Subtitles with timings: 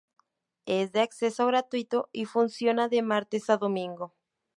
[0.65, 4.15] Es de acceso gratuito y funciona de martes a domingo.